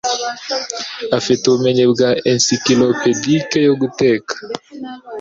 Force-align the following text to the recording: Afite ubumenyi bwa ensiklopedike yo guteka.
Afite 1.17 1.41
ubumenyi 1.45 1.83
bwa 1.91 2.09
ensiklopedike 2.31 3.57
yo 3.67 3.73
guteka. 3.81 4.33